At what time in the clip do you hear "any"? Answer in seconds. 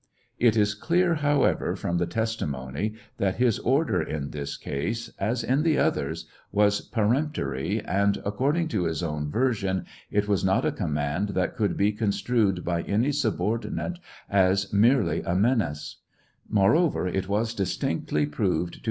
12.81-13.11